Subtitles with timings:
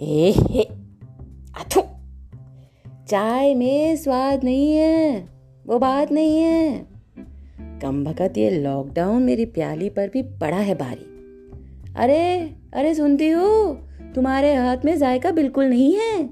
[0.00, 0.62] ए हे
[1.60, 1.80] अथु।
[3.08, 5.28] चाय में स्वाद नहीं है,
[5.66, 6.86] वो बात नहीं है।
[7.82, 11.06] कम भगत, ये लॉकडाउन मेरी प्याली पर भी पड़ा है भारी
[11.96, 13.74] अरे अरे सुनती हो,
[14.14, 16.22] तुम्हारे हाथ में जायका बिल्कुल नहीं है।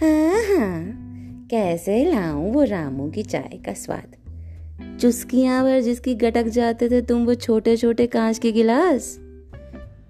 [0.00, 4.16] हाँ हाँ कैसे लाऊं वो रामू की चाय का स्वाद?
[5.00, 9.16] चुस्कियाँ पर जिसकी गटक जाते थे तुम वो छोटे छोटे कांच के गिलास?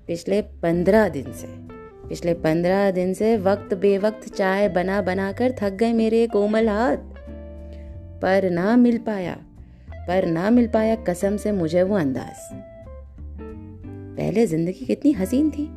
[0.06, 1.71] पिछले पंद्रह दिन से।
[2.12, 6.96] पिछले पंद्रह दिन से वक्त बेवक्त चाय बना बना कर थक गए मेरे कोमल हाथ।
[8.22, 9.36] पर ना मिल पाया,
[10.08, 12.48] पर ना मिल पाया कसम से मुझे वो अंदाज।
[14.16, 15.68] पहले ज़िंदगी कितनी हसीन थी।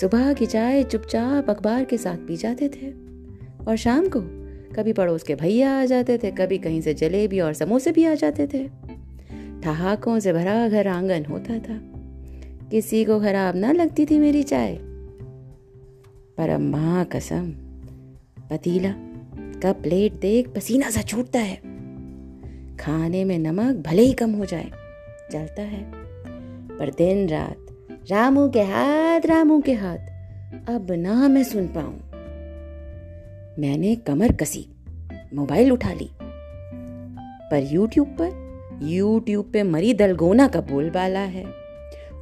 [0.00, 2.90] सुबह की चाय चुपचाप अखबार के साथ पी जाते थे
[3.64, 4.20] और शाम को
[4.74, 8.14] कभी पड़ोस के भैया आ जाते थे, कभी कहीं से जलेबी और समोसे भी आ
[8.14, 8.68] जाते थे।
[9.62, 11.78] ठहाकों से भरा घर आँगन होता था।
[12.70, 14.93] किसी को खराब ना लगती थी मेरी चाय।
[16.38, 17.50] पर अम्मा कसम
[18.50, 18.94] पतीला
[19.62, 21.56] का प्लेट देख पसीना सा छूटता है।
[22.76, 24.70] खाने में नमक भले ही कम हो जाए
[25.32, 25.92] चलता है।
[26.78, 27.56] पर दिन रात,
[28.10, 29.98] रामू के हाथ, रामू के हाथ,
[30.68, 31.98] अब ना मैं सुन पाऊँ।
[33.58, 34.66] मैंने कमर कसी,
[35.34, 36.10] मोबाइल उठा ली।
[37.50, 38.44] पर यूट्यूब पर
[38.82, 41.63] यूट्यूब पे मरी दलगोना का बोलबाला है।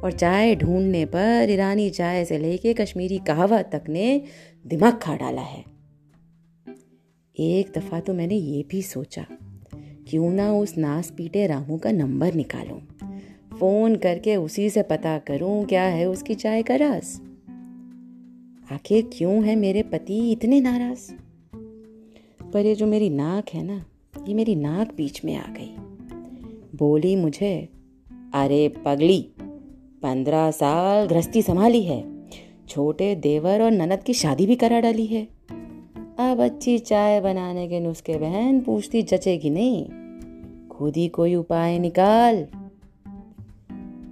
[0.03, 4.21] और चाय ढूँढने पर ईरानी चाय से लेके कश्मीरी कहवा तक ने
[4.67, 5.63] दिमाग खा डाला है।
[7.39, 9.25] एक दफ़ा तो मैंने ये भी सोचा,
[10.09, 12.79] क्यों ना उस नास पीटे रामू का नंबर निकालूं।
[13.57, 17.19] फ़ोन करके उसी से पता करूँ क्या है उसकी चाय का राज।
[18.71, 21.11] आखिर क्यों है मेरे पति इतने नाराज़?
[22.53, 23.85] पर ये जो मेरी नाक है ना,
[24.27, 25.75] ये मेरी नाक बीच में आ गई।
[26.77, 27.69] बोली मुझे,
[28.33, 29.29] अरे पगली
[30.03, 32.03] पंद्रह साल गृहस्थी संभाली है।
[32.69, 35.27] छोटे देवर और ननद की शादी भी करा डाली है।
[36.19, 39.85] अब अच्छी चाय बनाने के नुस्खे बहन पूछती, जचेगी नहीं?
[40.67, 42.47] खुद ही कोई उपाय निकाल?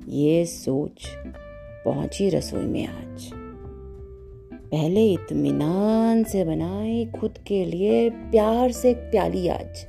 [0.09, 1.07] ये सोच
[1.85, 3.31] पहुँची रसोई में आज।
[4.72, 9.88] पहले इतमान से बनाई खुद के लिए प्यार से प्याली आज।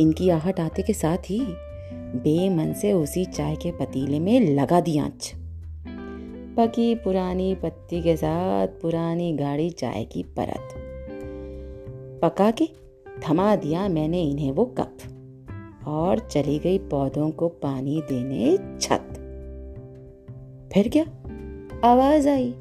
[0.00, 4.98] इनकी आहट आते के साथ ही बेमन से उसी चाय के पतीले में लगा दी
[4.98, 5.32] आँच।
[6.56, 10.68] पकी पुरानी पत्ती के साथ पुरानी गाड़ी चाय की परत।
[12.22, 12.68] पका के
[13.28, 14.96] थमा दिया मैंने इन्हें वो कप
[15.86, 19.08] और चली गई पौधों को पानी देने छत।
[20.74, 21.04] फिर क्या?
[21.84, 22.54] आवाज़ आई,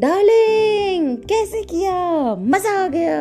[0.00, 2.34] डार्लिंग, कैसे किया?
[2.34, 3.18] मज़ा आ गया।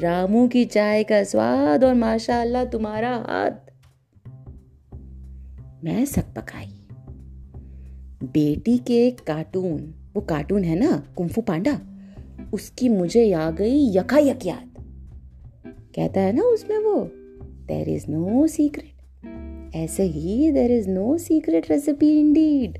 [0.00, 3.50] रामू की चाय का स्वाद और माशाल्लाह तुम्हारा हाथ।
[5.84, 6.86] मैं सक पकाई।
[8.22, 11.80] बेटी के कार्टून, वो कार्टून है ना, कुंफू पांडा?
[12.52, 14.70] उसकी मुझे आ गई यका यक याद।
[15.96, 17.10] कहता है ना उसमें वो
[17.66, 18.92] देर इज़ नो सीक्रेट
[19.76, 22.78] ऐसे ही there is no secret recipe indeed